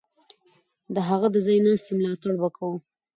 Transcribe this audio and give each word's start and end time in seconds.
د 0.93 0.95
هغه 1.09 1.27
د 1.31 1.35
ځای 1.45 1.57
ناستي 1.65 1.91
ملاتړ 1.99 2.31
به 2.41 2.49
کوو. 2.57 2.77